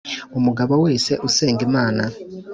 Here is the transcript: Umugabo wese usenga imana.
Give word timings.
Umugabo 0.39 0.73
wese 0.85 1.11
usenga 1.27 1.61
imana. 1.69 2.03